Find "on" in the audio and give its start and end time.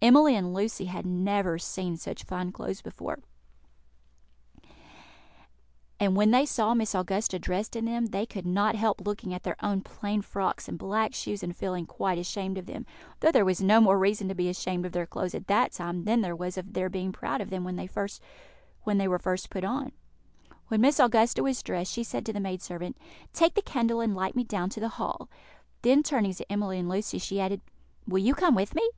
19.64-19.90